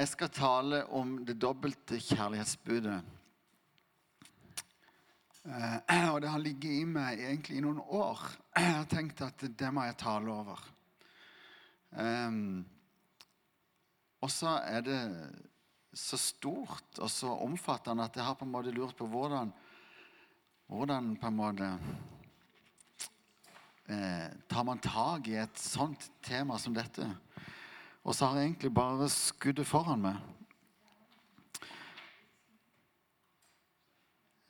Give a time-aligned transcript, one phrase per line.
[0.00, 2.94] Jeg skal tale om det dobbelte kjærlighetsbudet.
[5.44, 8.22] Eh, og det har ligget i meg egentlig i noen år.
[8.56, 10.64] Jeg har tenkt at det må jeg tale over.
[14.24, 15.00] Og så er det
[15.92, 19.52] så stort og så omfattende at jeg har på en måte lurt på hvordan,
[20.70, 21.72] hvordan på en måte
[23.84, 27.04] eh, tar man tak i et sånt tema som dette.
[28.04, 30.16] Og så har jeg egentlig bare skuddet foran meg.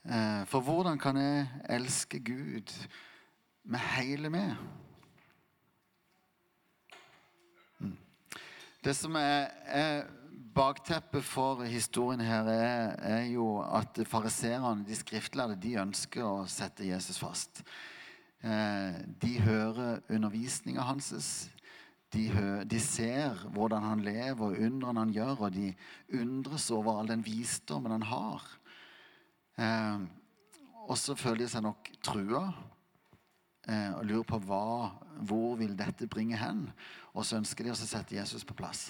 [0.04, 2.72] Eh, for hvordan kan jeg elske Gud
[3.64, 4.54] med hele meg?
[7.78, 7.98] Mm.
[8.84, 10.06] Det som er, er
[10.54, 16.88] bakteppet for historien her, er, er jo at fariserene, de skriftlærde, de ønsker å sette
[16.88, 17.62] Jesus fast.
[18.40, 21.12] Eh, de hører undervisninga hans.
[22.10, 22.24] De,
[22.66, 25.68] de, ser hvordan han lever, og undrene han gjør, og de
[26.18, 28.48] undres over all den visdommen han har.
[29.60, 30.00] Eh,
[30.90, 32.48] og så føler de seg nok trua
[33.68, 34.90] eh, og lurer på hva,
[35.22, 36.66] hvor vil dette bringe hen.
[37.14, 38.88] Og så ønsker de å sette Jesus på plass.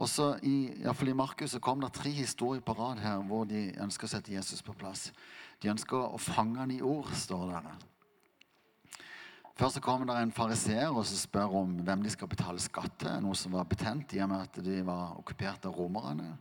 [0.00, 4.08] Og så I, i Markus kom det tre historier på rad her hvor de ønsker
[4.08, 5.10] å sette Jesus på plass.
[5.60, 7.89] De ønsker å fange han i ord, står det der.
[9.58, 13.16] Først så kommer det en fariseer og spør om hvem de skal betale skatt til.
[13.24, 16.32] Noe som var betent i og med at de var okkupert av romerne.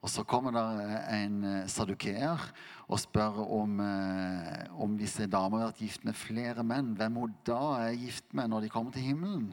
[0.00, 2.40] Og Så kommer det en eh, sadukeer
[2.88, 3.80] og spør om,
[4.80, 6.94] om hvis disse damer har vært gift med flere menn.
[6.96, 9.50] Hvem hun da er gift med når de kommer til himmelen.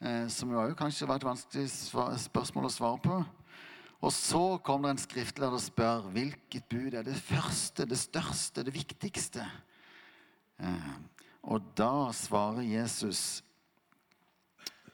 [0.00, 1.70] Eh, som jo kanskje var et vanskelig
[2.26, 3.16] spørsmål å svare på.
[4.04, 8.64] Og så kommer det en skriftlærer og spør hvilket bud er det første, det største,
[8.66, 9.46] det viktigste.
[11.46, 13.44] Og da svarer Jesus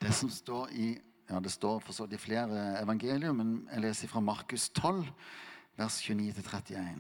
[0.03, 0.93] det som står i
[1.31, 5.07] ja, Det står for så vidt i flere evangelier, men jeg leser fra Markus 12,
[5.79, 6.99] vers 29-31.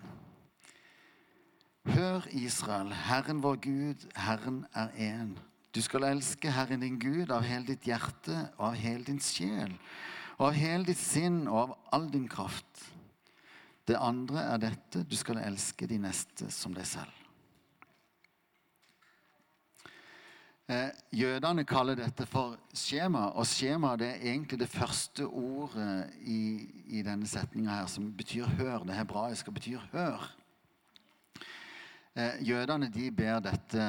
[1.92, 5.34] Hør, Israel, Herren vår Gud, Herren er én.
[5.74, 9.74] Du skal elske Herren din Gud av hele ditt hjerte og av hele din sjel,
[10.38, 12.86] og av hele ditt sinn og av all din kraft.
[13.84, 17.12] Det andre er dette, du skal elske de neste som deg selv.
[17.12, 17.22] Eh,
[21.12, 27.02] jødene kaller dette for skjema, og skjema det er egentlig det første ordet i, i
[27.02, 28.86] denne setninga her, som betyr hør.
[28.86, 30.30] Det hebraiske betyr 'hør'.
[32.12, 33.84] Eh, jødene de ber dette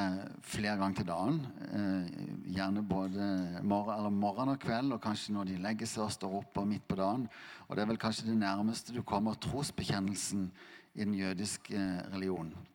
[0.47, 1.39] flere ganger til dagen.
[1.75, 6.37] Eh, gjerne både morgen, morgen, og kveld, og kanskje når de legger seg og står
[6.37, 7.27] opp og midt på dagen.
[7.67, 10.51] Og Det er vel kanskje det nærmeste du kommer trosbekjennelsen
[10.95, 11.75] i den jødiske
[12.13, 12.53] religionen.
[12.55, 12.69] Eh,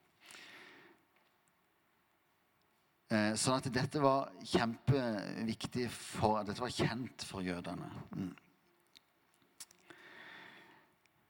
[3.08, 7.88] sånn at dette var kjempeviktig for Dette var kjent for jødene.
[8.12, 8.34] Mm.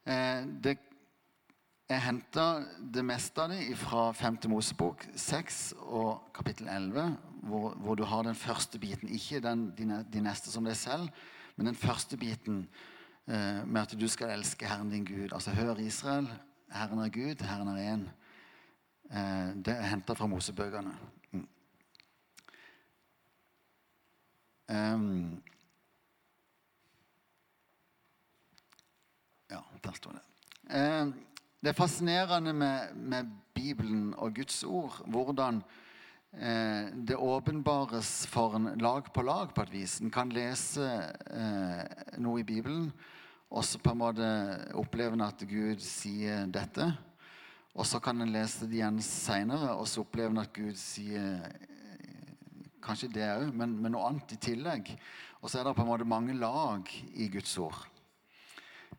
[0.08, 0.78] Eh, det,
[1.88, 2.44] jeg henta
[2.80, 4.38] det meste av det fra 5.
[4.48, 7.16] Mosebok 6 og kapittel 11,
[7.48, 9.08] hvor, hvor, du har den første biten.
[9.12, 11.10] Ikke den, de, neste som deg selv,
[11.56, 12.62] men den første biten
[13.26, 15.28] eh, med at du skal elske Herren din Gud.
[15.32, 16.28] Altså hør Israel,
[16.72, 18.08] Herren er Gud, Herren er én.
[19.12, 20.96] Eh, det er henta fra Mosebøkene.
[24.68, 25.42] Um,
[29.50, 30.22] ja, der står det.
[30.68, 31.14] Um,
[31.60, 35.56] det er fascinerende med, med, Bibelen og Guds ord hvordan
[36.32, 39.96] eh, det åpenbares for en lag på lag på et vis.
[39.98, 42.92] En kan lese eh, noe i Bibelen,
[43.50, 44.28] og så på en måte
[44.78, 46.86] oppleve at Gud sier dette.
[47.74, 51.42] Og så kan en lese det igjen seinere, og så oppleve at Gud sier
[52.88, 54.88] Kanskje det òg, men, men, noe annet i tillegg.
[55.42, 57.82] Og så er det på en måte mange lag i Guds ord.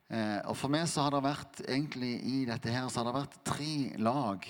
[0.10, 3.18] Eh, og For meg så har det vært egentlig i dette her, så har det
[3.18, 4.46] vært tre lag.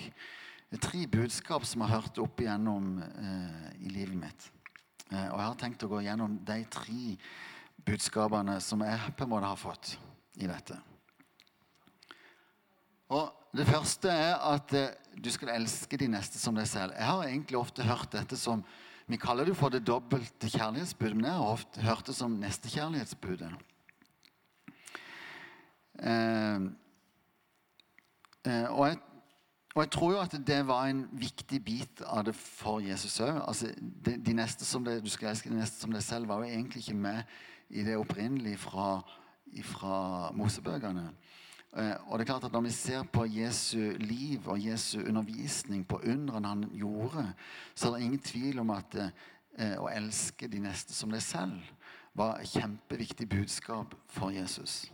[0.70, 4.50] Tre budskap som jeg har hørt opp igjennom eh, i livet mitt.
[5.10, 7.16] Eh, og jeg har tenkt å gå gjennom de tre
[7.88, 9.96] budskapene som jeg på en måte har fått
[10.38, 10.76] i dette.
[13.10, 16.94] Og Det første er at eh, du skal elske de neste som deg selv.
[16.94, 18.62] Jeg har egentlig ofte hørt dette som
[19.10, 23.50] vi kaller det for det dobbelte kjærlighetsbudet, men jeg har ofte hørt det som nestekjærlighetsbudet.
[26.00, 26.60] Eh,
[28.46, 28.98] eh, og, jeg,
[29.74, 33.42] og jeg tror jo at det var en viktig bit av det for Jesus òg.
[33.42, 36.44] Altså, de, de neste som det, du skal elske de neste som deg selv, var
[36.44, 37.22] jo egentlig ikke med
[37.70, 39.00] i det opprinnelige fra,
[39.74, 39.96] fra
[40.34, 41.10] Mosebøkene.
[41.76, 45.86] Eh, og det er klart at Når vi ser på Jesu liv og Jesu undervisning,
[45.86, 47.32] på undrene han gjorde,
[47.74, 48.96] så er det ingen tvil om at
[49.58, 51.60] eh, å elske de neste som deg selv
[52.14, 54.90] var et kjempeviktig budskap for Jesus.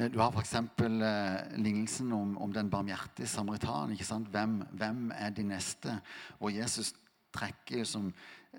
[0.00, 0.54] Du har f.eks.
[0.54, 3.94] Eh, lignelsen om, om, den barmhjertige samaritan.
[4.30, 6.00] Hvem, hvem er de neste?
[6.40, 6.94] Og Jesus
[7.32, 8.10] trekker som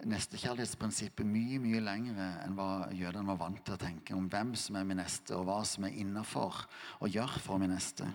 [0.08, 4.78] nestekjærlighetsprinsippet mye mye lengre enn hva jødene var vant til å tenke om hvem som
[4.80, 6.64] er min neste, og hva som er innafor
[7.04, 8.08] å gjøre for min neste.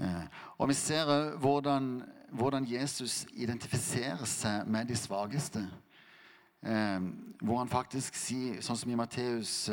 [0.00, 0.26] Eh,
[0.58, 5.64] og Vi ser hvordan, hvordan Jesus identifiserer seg med de svakeste.
[6.62, 7.00] Eh,
[7.40, 9.70] hvor han faktisk sier, sånn som i Matteus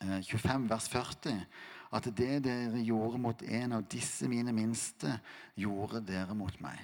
[0.00, 1.44] 25, vers 40,
[1.92, 5.18] at det dere gjorde mot en av disse mine minste,
[5.58, 6.78] gjorde dere mot meg.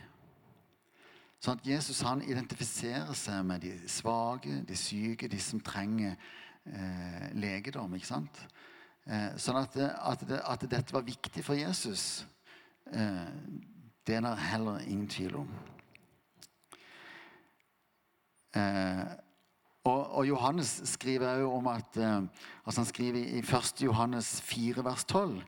[1.47, 6.17] Sånn at Jesus han identifiserer seg med de svake, de syke, de som trenger
[6.67, 7.93] eh, legedom.
[7.95, 8.41] ikke sant?
[9.07, 12.25] Eh, sånn at, at, at, dette var viktig for Jesus,
[12.91, 13.31] eh,
[14.03, 15.55] det er det heller ingen tvil om.
[18.59, 19.07] Eh,
[19.87, 22.27] og, og, Johannes skriver jo om at eh,
[22.67, 23.85] altså Han skriver i 1.
[23.87, 25.39] Johannes 4, vers 12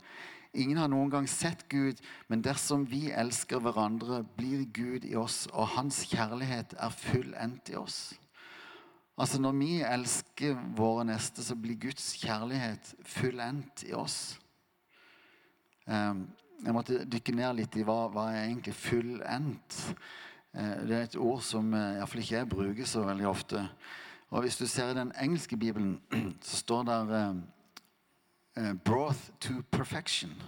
[0.56, 5.44] Ingen har noen gang sett Gud, men dersom vi elsker hverandre, blir Gud i oss,
[5.52, 8.14] og hans kjærlighet er fullendt i oss.
[9.18, 14.38] Altså Når vi elsker våre neste, så blir Guds kjærlighet fullendt i oss.
[15.88, 16.28] Um,
[16.64, 19.78] jeg måtte dykke ned litt i hva, hva er egentlig fullendt.
[20.54, 23.64] Uh, det er et ord som uh, iallfall ikke jeg bruker så veldig ofte.
[24.30, 25.98] Og Hvis du ser i den engelske bibelen,
[26.48, 27.42] så står der uh,
[28.84, 30.42] 'brought to perfection'.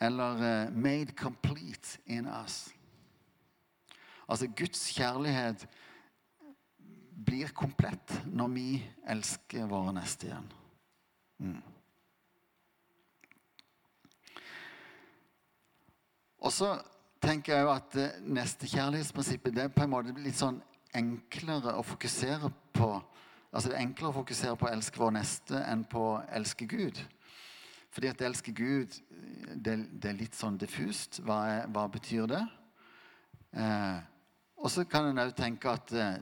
[0.00, 2.74] Eller uh, 'made complete in us'.
[4.28, 5.68] Altså Guds kjærlighet
[7.26, 8.68] blir komplett når vi
[9.08, 10.52] elsker våre neste igjen.
[11.38, 11.62] Mm.
[16.38, 16.76] Og så
[17.22, 20.60] tenker jeg jo at nestekjærlighetsprinsippet det er på en måte litt sånn
[20.96, 22.92] enklere å fokusere på
[23.52, 26.68] altså det er enklere å fokusere på å elske vår neste enn på å elske
[26.68, 27.00] Gud.
[27.94, 28.94] Fordi at elske Gud,
[29.54, 31.22] det, det, er litt sånn diffust.
[31.24, 32.44] Hva, er, hva betyr det?
[33.56, 33.98] Eh,
[34.58, 36.18] og så kan en òg tenke at, eh,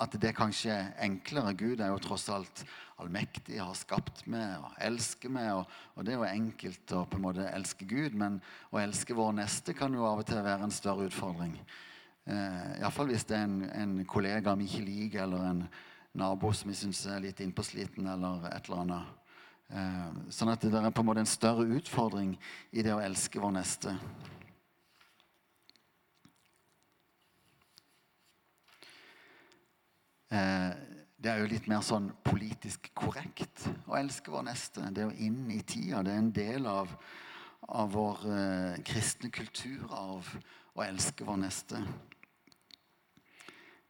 [0.00, 1.54] at, det kanskje er enklere.
[1.58, 2.64] Gud er jo tross alt
[3.02, 5.50] allmektig, har skapt meg og elsker meg.
[5.58, 8.38] Og, og, det er jo enkelt å på en måte elske Gud, men
[8.70, 11.58] å elske vår neste kan jo av og til være en større utfordring.
[12.30, 15.64] Eh, Iallfall hvis det er en, en kollega vi ikke liker, eller en
[16.14, 19.18] nabo som vi syns er litt innpåsliten, eller et eller annet.
[19.72, 22.34] Eh, sånn at det er på en måte en større utfordring
[22.72, 23.96] i det å elske vår neste.
[30.32, 30.70] Eh,
[31.22, 34.84] det er jo litt mer sånn politisk korrekt å elske vår neste.
[34.90, 36.02] Det er jo inn i tida.
[36.02, 36.92] Det er en del av,
[37.68, 40.32] av vår eh, kristne kulturarv
[40.74, 41.80] å elske vår neste.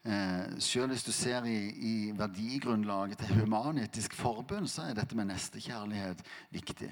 [0.02, 5.30] Eh, selv hvis du ser i, i verdigrunnlaget til Human-Etisk Forbund, så er dette med
[5.30, 6.90] nestekjærlighet viktig.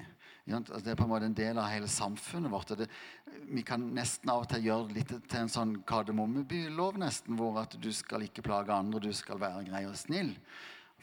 [0.51, 2.71] Altså, det er på en måte en del av hele samfunnet vårt.
[2.79, 2.87] Det,
[3.51, 7.59] vi kan nesten av og til gjøre det litt til en sånn kardemommebylov, nesten, hvor
[7.61, 10.33] at du skal ikke plage andre, du skal være grei og snill.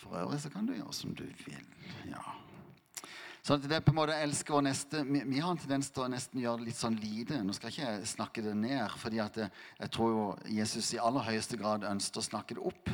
[0.01, 1.65] For øvrig så kan du gjøre som du vil.
[2.09, 2.25] ja.
[3.49, 5.87] Så det er på en måte å elske vår neste vi, vi, har en tendens
[5.89, 7.39] til å nesten gjøre det litt sånn lite.
[7.41, 9.49] Nå skal ikke jeg snakke det ned, fordi at jeg,
[9.79, 12.91] jeg tror jo Jesus i aller høyeste grad ønsker å snakke det opp.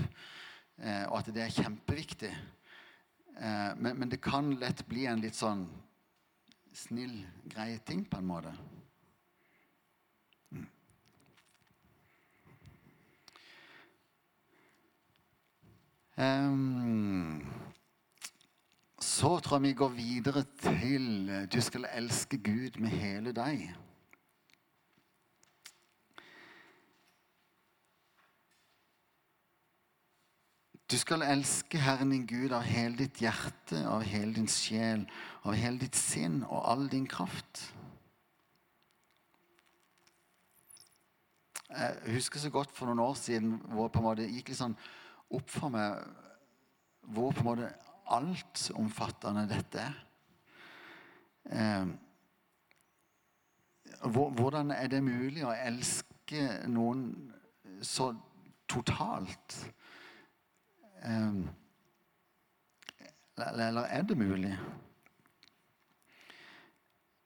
[0.79, 2.31] Eh, og at det er kjempeviktig.
[2.31, 5.67] Eh, men, men, det kan lett bli en litt sånn
[6.71, 7.19] snill,
[7.51, 8.55] grei ting, på en måte.
[10.55, 10.71] Mm.
[16.15, 17.64] Um,
[19.15, 23.69] så tror jeg vi går videre til eh, du skal elske Gud med hele deg.
[30.91, 35.07] Du skal elske Herren din Gud av hele ditt hjerte, av hele din sjel,
[35.45, 37.63] av hele ditt sinn og all din kraft.
[41.71, 44.77] Jeg husker så godt for noen år siden hvor på en måte gikk litt sånn
[45.35, 46.03] opp for meg
[47.15, 47.73] hvor på en måte
[48.13, 50.01] altomfattende dette er.
[51.45, 51.87] Eh,
[54.05, 57.05] hvordan er det mulig å elske noen
[57.85, 58.11] så
[58.69, 59.59] totalt?
[61.05, 61.45] Eh,
[63.37, 64.55] eller er det mulig?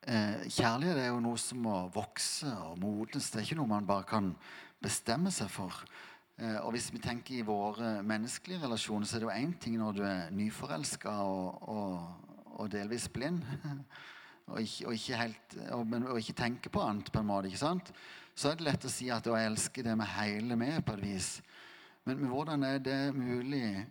[0.09, 3.27] Eh, kjærlighet er jo noe som må vokse og modnes.
[3.29, 4.31] Det er ikke noe man bare kan
[4.81, 5.83] bestemme seg for.
[6.39, 9.79] Eh, og hvis vi tenker i våre menneskelige relasjoner, så er det jo én ting
[9.81, 11.89] når du er nyforelska og, og,
[12.55, 13.43] og, delvis blind.
[14.49, 15.55] Og ikke, og, ikke helt,
[16.17, 17.51] ikke, tenker på annet, på en måte.
[17.51, 17.91] ikke sant?
[18.33, 21.03] Så er det lett å si at å elske det med hele meg', på et
[21.03, 21.27] vis.
[22.07, 23.85] Men, men hvordan er det mulig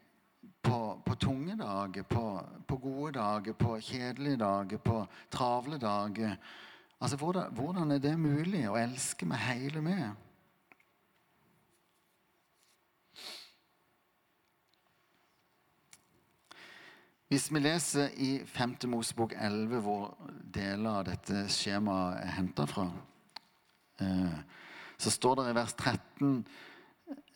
[0.65, 6.33] på, på tunge dager, på, på, gode dager, på kjedelige dager, på travle dager?
[6.99, 10.26] Altså, hvordan, hvordan er det mulig å elske med hele med?
[17.27, 18.75] Hvis vi leser i 5.
[18.87, 20.13] Mosebok 11, hvor
[20.55, 22.85] deler av dette skjemaet er henta fra,
[23.99, 24.37] eh,
[24.97, 26.45] så står det i vers 13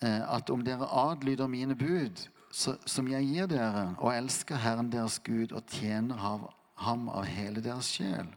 [0.02, 5.20] eh, at om dere adlyder mine bud, som jeg gir dere, og elsker Herren deres
[5.20, 8.32] Gud og tjener ham av hele deres sjel,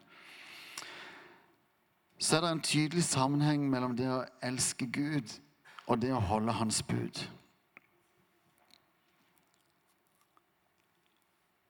[2.19, 5.39] så er det en tydelig sammenheng mellom det å elske Gud
[5.87, 7.27] og det å holde Hans bud.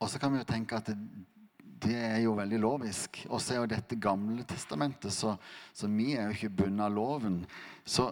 [0.04, 0.98] Og så kan vi jo tenke at det,
[1.84, 3.22] det er jo veldig lovisk.
[3.30, 5.34] Og så er jo dette Gamle testamentet, så,
[5.72, 7.40] så vi er jo ikke bundet av loven.
[7.84, 8.10] Så,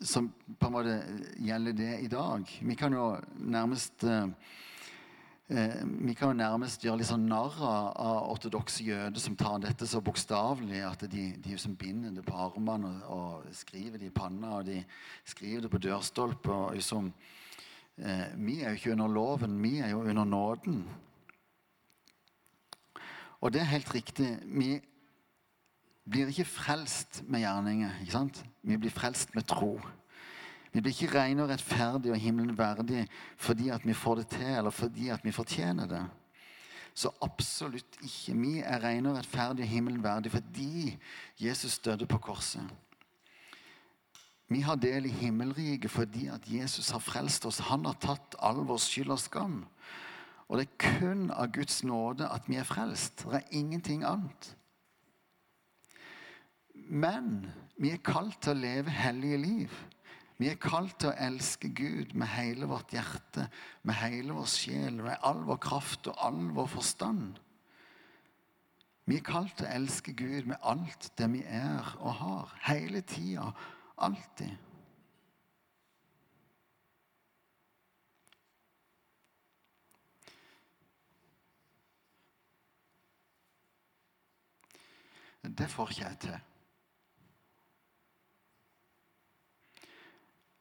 [0.00, 0.22] så,
[0.58, 1.00] på en måte
[1.42, 2.44] gjelder det i dag.
[2.44, 4.28] Vi kan jo nærmest eh,
[5.48, 9.86] eh vi kan jo nærmest gjøre litt sånn narr av ortodokse jøder som tar dette
[9.86, 14.14] så bokstavelig at de, de som binder det på armene og, og, skriver det i
[14.14, 14.82] panna og de
[15.24, 16.76] skriver det på dørstolper.
[17.96, 20.84] eh, Vi er jo ikke under loven, vi er jo under nåden.
[23.40, 24.28] Og det er helt riktig.
[24.44, 24.80] Vi
[26.10, 28.00] blir ikke frelst med gjerninger.
[28.00, 28.44] ikke sant?
[28.62, 29.80] Vi blir frelst med tro.
[30.72, 34.46] Vi blir ikke rene og rettferdige og himmelen verdig fordi at vi får det til,
[34.46, 36.02] eller fordi at vi fortjener det.
[36.94, 38.34] Så absolutt ikke.
[38.40, 40.98] Vi er rene og rettferdige og himmelen verdig fordi
[41.40, 42.64] Jesus døde på korset.
[44.48, 47.58] Vi har del i himmelriket fordi at Jesus har frelst oss.
[47.58, 49.64] Han har tatt all vår skyld og skam.
[50.46, 53.24] Og det er kun av Guds nåde at vi er frelst.
[53.26, 54.52] Det er ingenting annet.
[56.86, 59.78] Men vi er kalt til å leve hellige liv.
[60.36, 63.48] Vi er kalt til å elske Gud med hele vårt hjerte,
[63.88, 67.40] med hele vår sjel, med all vår kraft og all vår forstand.
[69.06, 72.54] Vi er kalt til å elske Gud med alt det vi er og har.
[72.68, 73.48] Hele tida.
[73.96, 74.65] Alltid.
[85.48, 86.38] Det får ikke jeg til.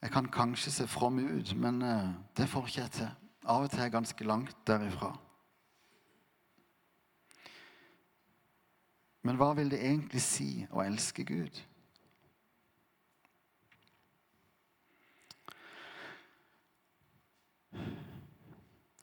[0.02, 3.14] Jeg kan kanskje se from ut, men eh, det får ikke jeg til.
[3.46, 5.16] Av og til er jeg ganske langt derifra.
[9.26, 11.58] Men hva vil det egentlig si å elske Gud?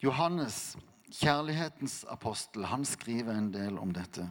[0.03, 0.77] Johannes,
[1.11, 4.29] kjærlighetens apostel, han skriver en del om dette.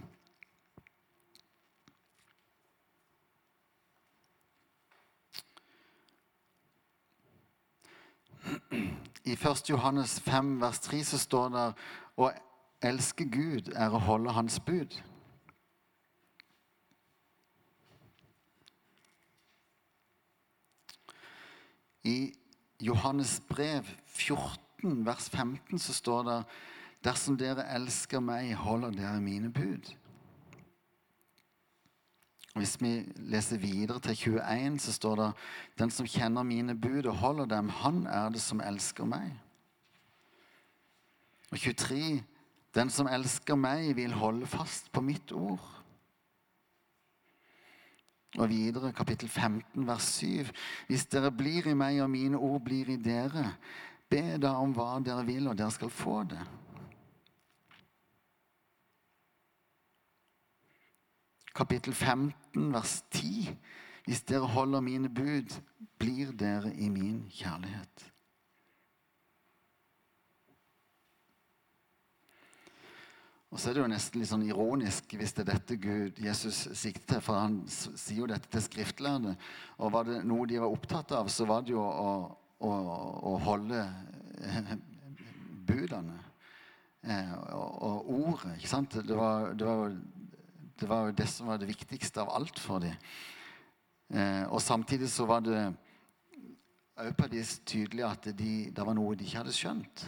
[9.31, 9.69] I 1.
[9.69, 11.67] Johannes 5, vers 3 så står det
[12.19, 12.25] å
[12.83, 14.97] elske Gud er å holde Hans bud.
[22.03, 22.33] I
[22.83, 26.37] Johannes brev 14, vers 15, så står det
[27.07, 29.93] Dersom dere elsker meg, holder dere mine bud.
[32.55, 35.29] Hvis vi leser videre til 21, så står det
[35.79, 39.31] Den som kjenner mine bud og holder dem, han er det som elsker meg.
[41.51, 42.23] Og 23.
[42.75, 45.63] Den som elsker meg, vil holde fast på mitt ord.
[48.39, 50.51] Og videre, kapittel 15, vers 7.
[50.87, 53.53] Hvis dere blir i meg, og mine ord blir i dere,
[54.09, 56.39] be da om hva dere vil, og dere skal få det.
[61.55, 63.57] Kapittel 15, vers 10.
[64.05, 65.53] Hvis dere holder mine bud,
[65.99, 68.07] blir dere i min kjærlighet.
[73.51, 76.69] Og så er det jo nesten litt sånn ironisk hvis det er dette Gud, Jesus
[76.79, 77.23] sikter til.
[77.25, 79.35] For han sier jo dette til skriftlærde.
[79.83, 82.13] Og var det noe de var opptatt av, så var det jo å,
[82.63, 82.71] å,
[83.27, 83.83] å holde
[85.67, 86.15] budene.
[87.01, 88.55] Eh, og, ordet.
[88.55, 88.95] ikke sant?
[89.03, 89.97] Det var, var
[90.81, 92.95] det var jo det som var det viktigste av alt for dem.
[94.09, 95.59] Eh, og samtidig så var det
[97.01, 100.07] òg på dem tydelig at de, det var noe de ikke hadde skjønt.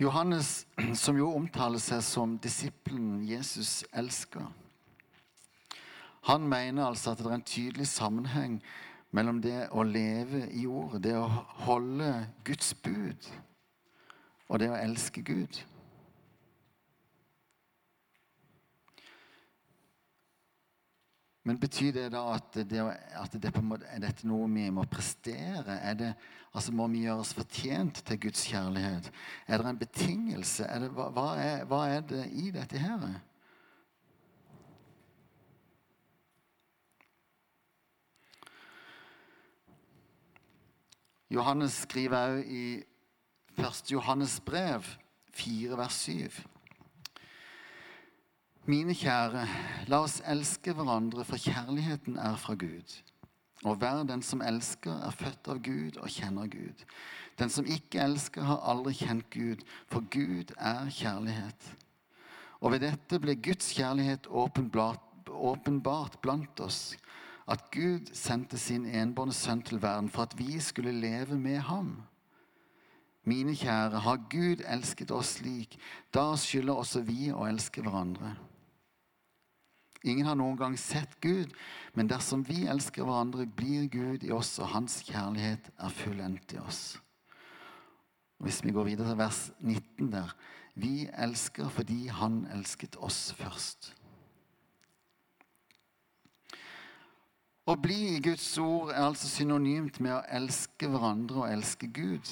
[0.00, 0.64] Johannes,
[0.96, 4.48] som jo omtaler seg som disippelen Jesus elsker,
[6.28, 8.58] han mener altså at det er en tydelig sammenheng
[9.16, 11.26] mellom det å leve i jord, det å
[11.66, 12.12] holde
[12.46, 13.30] Guds bud,
[14.48, 15.62] og det å elske Gud.
[21.42, 22.82] Men betyr det da at, det,
[23.16, 25.78] at det måte, er dette noe vi må prestere?
[25.96, 26.12] Det,
[26.52, 29.08] altså Må vi gjøres fortjent til Guds kjærlighet?
[29.48, 30.68] Er det en betingelse?
[30.68, 33.08] Er det, hva, hva, er, hva, er, det i dette her?
[41.30, 42.62] Johannes skriver òg i
[43.54, 43.84] 1.
[43.92, 44.82] Johannes brev
[45.38, 46.40] 4, vers 7.
[48.66, 49.44] Mine kjære,
[49.86, 52.96] la oss elske hverandre, for kjærligheten er fra Gud.
[53.62, 56.82] Og hver den som elsker, er født av Gud og kjenner Gud.
[57.38, 61.70] Den som ikke elsker, har aldri kjent Gud, for Gud er kjærlighet.
[62.58, 66.96] Og ved dette ble Guds kjærlighet åpenbart, åpenbart blant oss,
[67.50, 71.96] at Gud sendte sin enbårne sønn til verden for at vi skulle leve med ham.
[73.26, 75.76] Mine kjære, har Gud elsket oss slik,
[76.14, 78.36] da skylder også vi å elske hverandre.
[80.00, 81.52] Ingen har noen gang sett Gud,
[81.92, 86.62] men dersom vi elsker hverandre, blir Gud i oss, og hans kjærlighet er fullendt i
[86.62, 86.96] oss.
[88.40, 90.32] Hvis vi går videre til vers 19 der
[90.74, 93.99] Vi elsker fordi Han elsket oss først.
[97.70, 102.26] Å bli i Guds ord er altså synonymt med å elske hverandre og elske Gud.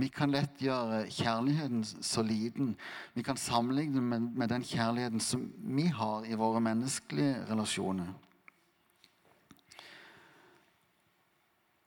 [0.00, 2.70] Vi kan lett gjøre kjærligheten så liten.
[3.12, 5.44] Vi kan sammenligne den med, den kjærligheten som
[5.76, 8.14] vi har i våre menneskelige relasjoner.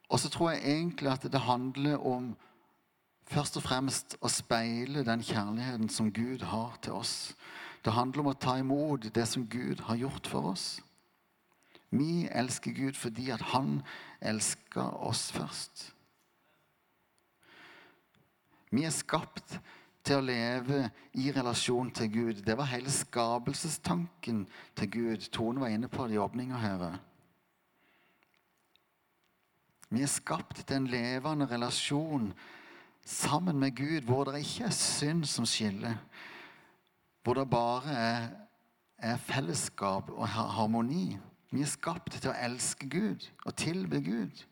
[0.08, 2.36] Og så tror jeg egentlig at det handler om
[3.27, 7.34] først og fremst å speile den kjærligheten som Gud har til oss.
[7.82, 10.75] Det handler om å ta imot det som Gud har gjort for oss.
[11.89, 13.82] Vi elsker Gud fordi at han
[14.22, 15.94] elsker oss først.
[18.72, 19.60] Vi er skapt
[20.08, 20.88] til å leve
[21.20, 22.41] i relasjon til Gud.
[22.44, 25.29] Det var hele skapelsestanken til Gud.
[25.32, 26.86] Tone var inne på det i åpninga her.
[29.89, 32.34] Vi er skapt til en levende relasjon
[33.08, 35.95] sammen med Gud, hvor det ikke er synd som skiller.
[37.23, 38.28] Hvor det bare er,
[38.97, 41.17] er fellesskap og harmoni.
[41.49, 44.43] Vi er skapt til å elske Gud og tilbe Gud.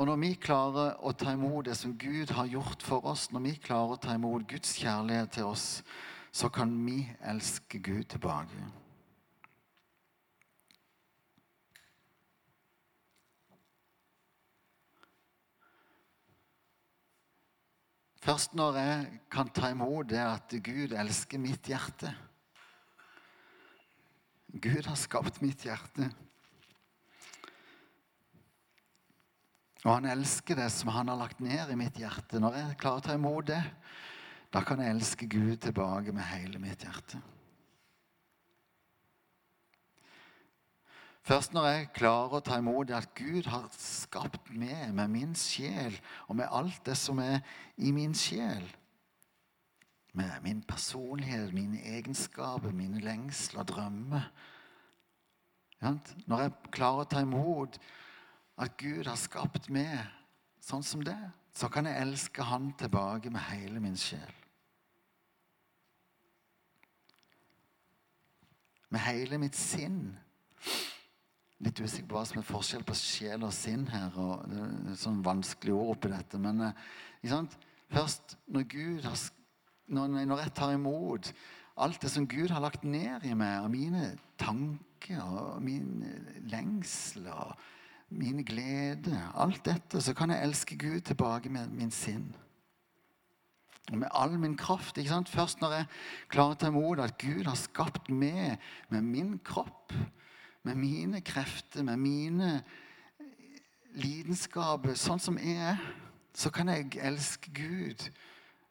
[0.00, 3.42] Og når vi klarer å ta imot det som Gud har gjort for oss, når
[3.44, 5.82] vi klarer å ta imot Guds kjærlighet til oss,
[6.32, 8.64] så kan vi elske Gud tilbake.
[18.20, 22.12] Først når jeg kan ta imot det at Gud elsker mitt hjerte
[24.50, 26.08] Gud har skapt mitt hjerte.
[29.84, 32.40] Og han elsker det som han har lagt ned i mitt hjerte.
[32.42, 33.60] Når jeg klarer å ta imot det,
[34.50, 37.20] da kan jeg elske Gud tilbake med hele mitt hjerte.
[41.30, 45.94] Først når jeg klarer å ta imot at Gud har skapt meg med min sjel,
[46.26, 47.36] og med alt det som er
[47.78, 48.64] i min sjel,
[50.18, 54.26] med min personlighet, mine egenskaper, mine lengsler, drømmer
[56.26, 57.78] Når jeg klarer å ta imot
[58.58, 60.00] at Gud har skapt meg
[60.58, 61.14] sånn som det,
[61.54, 64.34] så kan jeg elske Han tilbake med hele min sjel.
[68.90, 70.18] Med hele mitt sinn.
[71.60, 74.14] Litt usikker på hva som er forskjell på sjel og sinn her.
[74.16, 74.60] og Det
[74.94, 76.40] er sånn vanskelig ord oppi dette.
[76.40, 77.56] Men eh,
[77.92, 79.24] først når Gud har,
[79.92, 81.32] når jeg tar imot
[81.80, 86.04] alt det som Gud har lagt ned i meg, av mine tanker og min
[86.52, 87.54] lengsel og
[88.10, 92.32] min glede, alt dette, så kan jeg elske Gud tilbake med min sinn.
[93.90, 94.98] Og med all min kraft.
[94.98, 95.28] ikke sant?
[95.28, 95.86] Først når jeg
[96.30, 98.58] klarer å ta imot at Gud har skapt meg
[98.90, 99.94] med min kropp,
[100.62, 102.50] med mine krefter, med mine
[103.96, 105.80] lidenskaper, sånn som jeg er,
[106.36, 108.10] så kan jeg elske Gud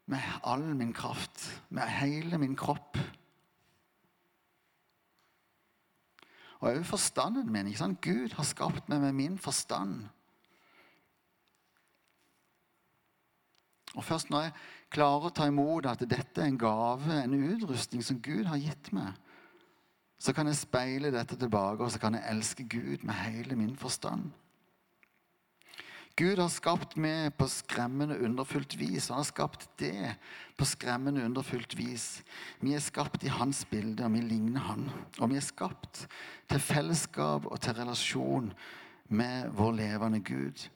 [0.09, 2.97] med all min kraft, med hele min kropp.
[6.59, 7.67] Og òg forstanden min.
[7.67, 8.01] ikke sant?
[8.01, 10.07] Gud har skapt meg med min forstand.
[13.95, 14.57] Og Først når jeg
[14.93, 18.91] klarer å ta imot at dette er en gave, en utrustning som Gud har gitt
[18.93, 19.15] meg,
[20.19, 23.75] så kan jeg speile dette tilbake, og så kan jeg elske Gud med hele min
[23.79, 24.29] forstand.
[26.19, 29.07] Gud har skapt meg på skremmende underfullt vis.
[29.07, 30.17] Han har skapt det
[30.59, 32.19] på skremmende underfullt vis.
[32.59, 34.89] Vi er skapt i hans bilde, og vi ligner han.
[35.21, 36.01] Og vi er skapt
[36.51, 38.51] til fellesskap og til relasjon
[39.07, 40.67] med vår levende Gud.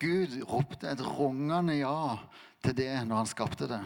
[0.00, 2.16] Gud ropte et rungende ja
[2.64, 3.84] til det når han skapte det.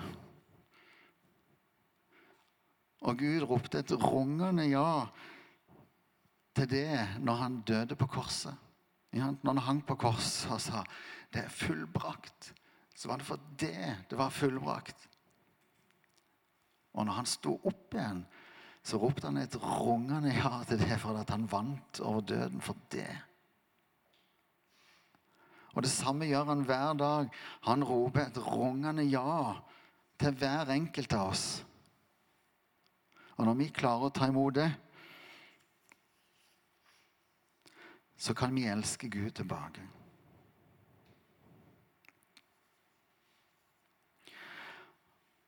[3.05, 5.07] Og Gud ropte et rungende ja
[6.57, 8.55] til det når han døde på korset.
[9.15, 10.85] Når han hang på korset og sa
[11.33, 12.53] 'det er fullbrakt',
[12.95, 15.09] så var det for det det var fullbrakt.
[16.95, 18.27] Og når han sto opp igjen,
[18.83, 22.77] så ropte han et rungende ja til det for at han vant over døden for
[22.93, 23.11] det.
[25.75, 27.31] Og det samme gjør han hver dag.
[27.67, 29.55] Han roper et rungende ja
[30.19, 31.65] til hver enkelt av oss.
[33.37, 34.71] Og når vi klarer å ta imot det,
[38.17, 39.83] så kan vi elske Gud tilbake.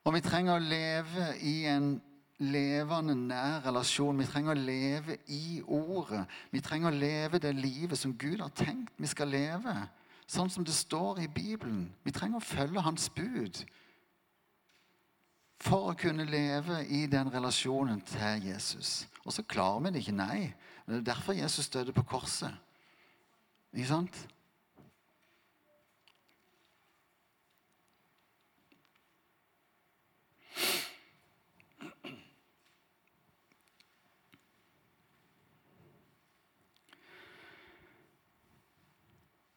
[0.07, 1.97] Og vi trenger å leve i en
[2.39, 4.19] levende, nær relasjon.
[4.21, 6.27] Vi trenger å leve i Ordet.
[6.53, 9.75] Vi trenger å leve det livet som Gud har tenkt vi skal leve.
[10.31, 11.89] Sånn som det står i Bibelen.
[12.05, 13.65] Vi trenger å følge Hans bud
[15.63, 19.07] for å kunne leve i den relasjonen til Jesus.
[19.25, 20.55] Og så klarer vi det ikke, nei.
[20.87, 22.55] Det er derfor Jesus døde på korset.
[23.75, 24.27] Ikke sant?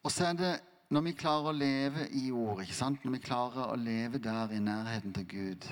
[0.00, 0.54] Og så er det
[0.90, 3.04] når vi klarer å leve i ordet, ikke sant?
[3.04, 5.68] når vi klarer å leve der i nærheten til Gud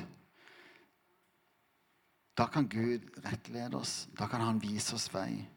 [2.38, 4.08] Da kan Gud rettlede oss.
[4.18, 5.48] Da kan Han vise oss vei.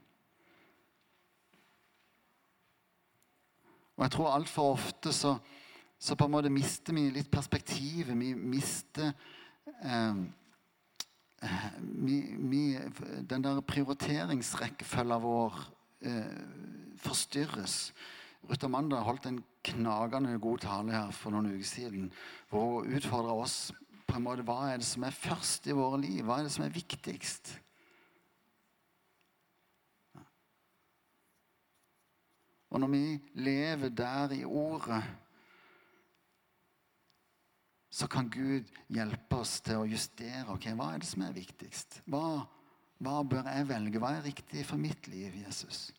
[3.98, 5.36] Og jeg tror altfor ofte så,
[6.00, 8.18] så, på en måte mister vi litt perspektivet.
[8.18, 9.12] Vi mister
[9.86, 10.24] eh,
[11.82, 12.18] vi,
[12.50, 12.64] vi,
[13.30, 15.62] Den der prioriteringsrekkefølgen vår
[16.02, 16.34] eh,
[16.98, 17.94] forstyrres.
[18.50, 22.10] Ruth Amanda holdt en knagende god tale her for noen uker siden.
[22.50, 23.70] Hvor hun utfordra oss
[24.12, 26.22] på en måte, hva er det som er først i våre liv.
[26.28, 27.54] Hva er det som er viktigst?
[32.72, 33.04] Og når vi
[33.44, 35.02] lever der i ordet,
[37.92, 40.46] så kan Gud hjelpe oss til å justere.
[40.54, 42.00] ok, Hva er det som er viktigst?
[42.08, 42.46] Hva,
[43.04, 44.00] hva bør jeg velge?
[44.00, 45.90] Hva er riktig for mitt liv, Jesus?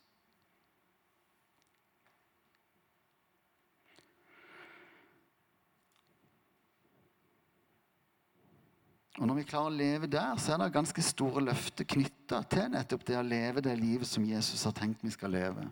[9.21, 12.71] Og Når vi klarer å leve der, så er det ganske store løfter knytta til
[12.73, 15.67] nettopp det å leve det livet som Jesus har tenkt vi skal leve.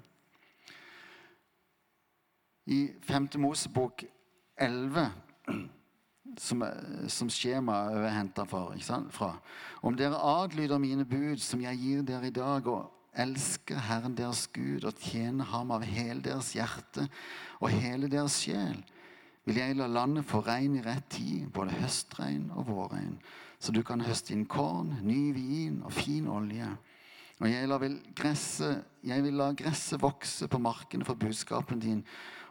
[2.68, 3.30] I 5.
[3.40, 4.04] Mosebok
[4.60, 5.06] 11,
[6.38, 6.66] som,
[7.08, 9.32] som skjemaet er henta fra
[9.80, 14.44] Om dere adlyder mine bud, som jeg gir dere i dag, og elsker Herren deres
[14.52, 17.08] Gud og tjener Ham av hele deres hjerte
[17.58, 18.76] og hele deres sjel,
[19.50, 23.16] vil jeg la landet få regn i rett tid, både høstregn og vårregn,
[23.60, 26.68] så du kan høste inn korn, ny vin og fin olje.
[27.40, 28.68] Og jeg, vil, gresse,
[29.02, 32.04] jeg vil la gresset vokse på markene for budskapen din,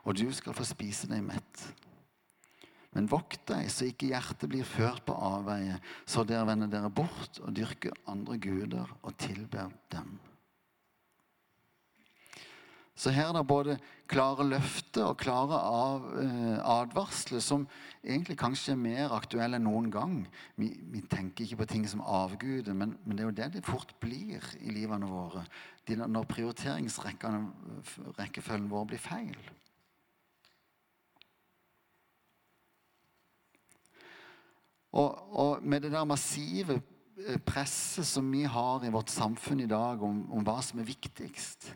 [0.03, 1.63] og du skal få spise deg mett.
[2.97, 5.77] Men vokt deg så ikke hjertet blir ført på avveie,
[6.09, 10.17] så dere vender dere bort og dyrker andre guder og tilber dem.
[12.99, 13.77] Så her er det både
[14.12, 17.63] klare løfter og klare av, eh, advarsler som
[18.03, 20.27] egentlig kanskje er mer aktuelle enn noen gang.
[20.59, 23.63] Vi, vi tenker ikke på ting som avguder, men, men, det er jo det det
[23.63, 25.47] fort blir i livene våre.
[25.88, 29.39] De, når prioriteringsrekkefølgen vår blir feil.
[34.91, 36.83] Og, og, med det der massive
[37.15, 40.91] eh, presset som vi har i vårt samfunn i dag om, om hva som er
[40.91, 41.71] viktigst,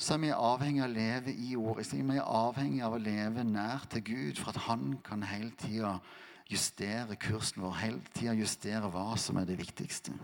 [0.00, 1.84] så er vi avhengig av å leve i ordet.
[1.86, 5.98] Så er avhengig av å leve nær til Gud for at Han kan hele tida
[6.50, 10.16] justere kursen vår, hele tida justere hva som er det viktigste.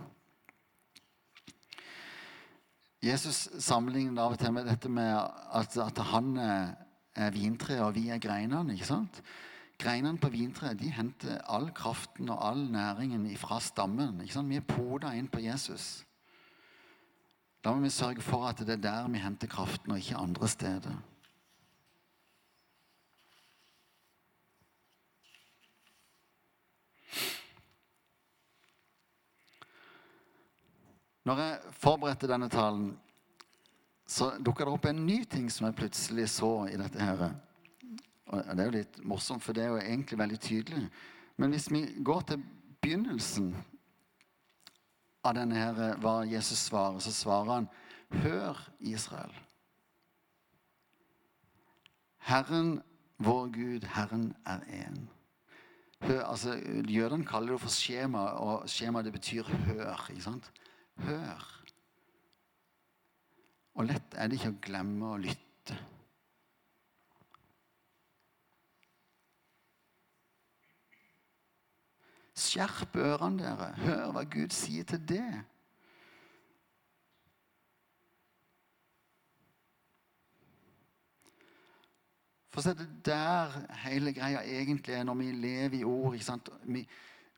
[3.04, 8.08] Jesus sammenligner av og til med dette med at, at han er vintreet og vi
[8.10, 8.72] er greinene.
[8.74, 9.20] ikke sant?
[9.78, 14.22] Greinene på vintreet de henter all kraften og all næringen fra stammen.
[14.24, 14.48] ikke sant?
[14.48, 16.05] Vi er poda inn på Jesus.
[17.66, 20.48] Da må vi sørge for at det er der vi henter kraften, og ikke andre
[20.48, 20.92] steder.
[31.24, 32.92] Når jeg forberedte denne talen,
[34.06, 37.02] så dukka det opp en ny ting som jeg plutselig så i dette.
[37.02, 37.32] her.
[38.26, 40.88] Og Det er jo litt morsomt, for det er jo egentlig veldig tydelig.
[41.36, 42.44] Men hvis vi går til
[42.80, 43.56] begynnelsen
[45.28, 47.68] av denne her, eh, hva Jesus svarer, så svarer han
[48.22, 49.32] Hør, Israel.
[52.26, 52.82] Herren,
[53.18, 55.08] vår Gud, Herren er én.
[56.06, 56.54] Altså,
[56.88, 60.06] Jødene kaller det for skjema, og skjema det betyr hør.
[60.10, 60.50] ikke sant?
[61.06, 61.46] Hør.
[63.74, 65.76] Og lett er det ikke å glemme å lytte.
[72.36, 73.72] Skjerp ørene dere.
[73.80, 75.28] Hør hva Gud sier til det.
[82.52, 86.14] For så er det der hele greia egentlig er, når vi lever i ord.
[86.14, 86.48] ikke sant?
[86.64, 86.86] Vi,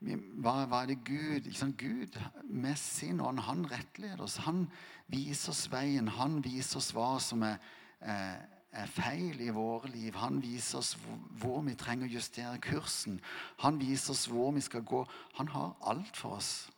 [0.01, 1.79] vi, hva, hva, er det Gud ikke sant?
[1.79, 4.37] Gud med sin ånd, han rettleder oss.
[4.47, 4.69] Han
[5.11, 6.07] viser oss veien.
[6.21, 7.59] Han viser oss hva som er,
[7.99, 8.47] er
[8.93, 10.15] feil i våre liv.
[10.21, 10.95] Han viser oss
[11.41, 13.21] hvor, vi trenger å justere kursen.
[13.65, 15.05] Han viser oss hvor vi skal gå.
[15.39, 16.69] Han har alt for oss.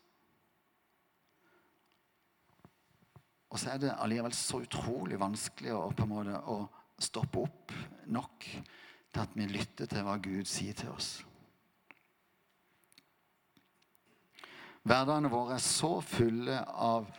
[3.50, 6.68] Og så er det allikevel så utrolig vanskelig å, måte, å
[7.02, 7.74] stoppe opp
[8.06, 11.16] nok til at vi lytter til hva Gud sier til oss.
[14.86, 17.10] Hverdagene våre er så fulle av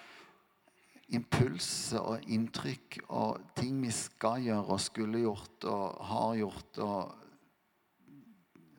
[1.12, 7.18] impulser og inntrykk og ting vi skal gjøre og skulle gjort og har gjort og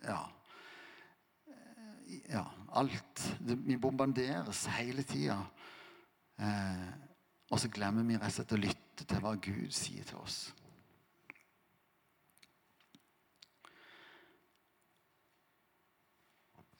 [0.03, 0.23] Ja.
[2.29, 3.23] ja alt.
[3.40, 5.37] Vi bombarderes hele tida.
[6.40, 6.88] Eh,
[7.53, 10.38] og så glemmer vi rett og slett å lytte til hva Gud sier til oss.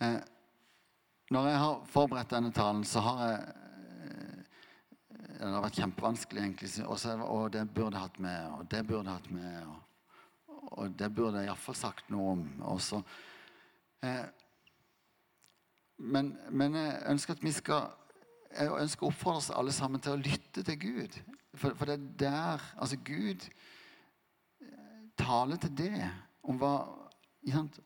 [0.03, 0.19] Eh,
[1.31, 3.62] når jeg har forberedt denne talen, så har jeg
[5.43, 6.69] Det har vært kjempevanskelig, egentlig.
[6.87, 9.57] Også, og det burde jeg hatt med, og det burde jeg hatt med.
[9.67, 12.45] Og, og det burde jeg iallfall sagt noe om.
[12.71, 13.01] Også.
[14.07, 14.23] Eh,
[15.99, 17.91] men, men, jeg ønsker at vi skal
[18.53, 21.19] jeg ønsker å oppfordre oss alle sammen til å lytte til Gud.
[21.57, 23.49] For, for det er der Altså, Gud
[25.19, 26.11] taler til det
[26.47, 26.77] om hva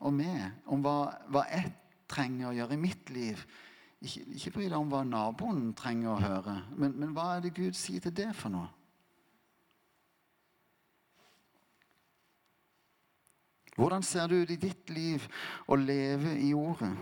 [0.05, 0.97] og meg, om hva,
[1.33, 1.71] hva jeg
[2.09, 3.41] trenger å gjøre i mitt liv.
[4.01, 7.55] Ikke, ikke bry deg om hva naboen trenger å høre, men, men hva er det
[7.57, 8.69] Gud sier til det for noe?
[13.77, 15.25] Hvordan ser det ut i ditt liv
[15.69, 16.95] å leve i Ordet?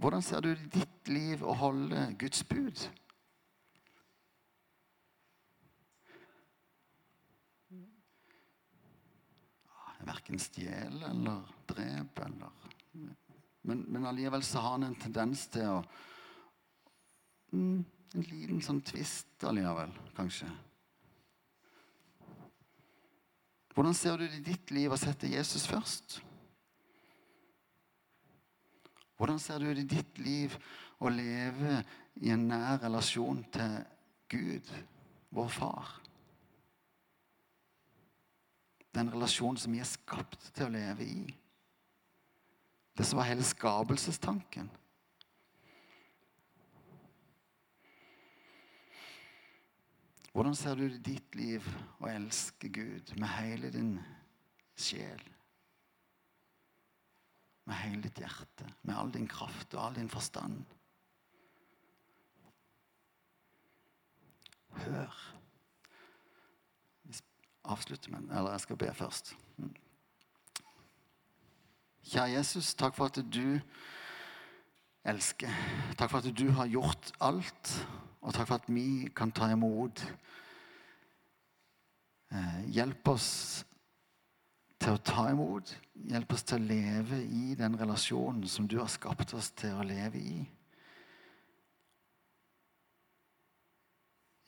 [0.00, 2.84] Hvordan ser det ut i ditt liv å holde Guds bud?
[10.10, 12.58] Verken stjele eller drepe eller
[13.62, 15.80] men, men allikevel så har han en tendens til å
[17.52, 20.48] mm, En liten sånn tvist allikevel, kanskje.
[23.70, 26.16] Hvordan ser du det i ditt liv å sette Jesus først?
[29.14, 30.56] Hvordan ser du det i ditt liv
[30.98, 31.84] å leve
[32.18, 33.78] i en nær relasjon til
[34.34, 34.74] Gud,
[35.30, 35.99] vår far?
[38.94, 41.22] Den relasjonen som vi er skapt til å leve i.
[42.96, 44.70] Det som var hele skapelsestanken.
[50.32, 51.66] Hvordan ser du det i ditt liv
[51.98, 53.94] å elske Gud med hele din
[54.78, 55.22] sjel?
[57.66, 60.62] Med hele ditt hjerte, med all din kraft og all din forstand?
[64.84, 65.18] Hør
[67.64, 69.36] avslutte med Eller jeg skal be først.
[69.56, 69.74] Mm.
[72.10, 73.60] Kjære Jesus, takk for at du
[75.04, 75.50] elsker.
[75.98, 77.72] Takk for at du har gjort alt,
[78.20, 80.02] og takk for at vi kan ta imot.
[82.30, 83.30] Eh, hjelp oss
[84.80, 85.74] til å ta imot.
[86.10, 89.86] Hjelp oss til å leve i den relasjonen som du har skapt oss til å
[89.86, 90.40] leve i.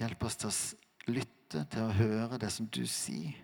[0.03, 0.57] Hjelp oss til å
[1.52, 3.36] lytte, til å høre det som du sier.